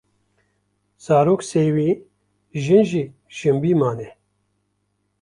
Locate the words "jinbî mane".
3.37-4.09